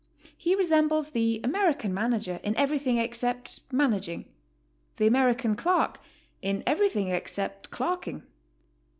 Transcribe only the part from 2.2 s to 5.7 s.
in everything except managing; the American